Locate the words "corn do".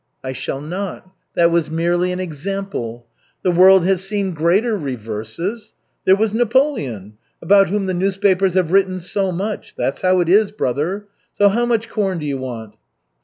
11.87-12.25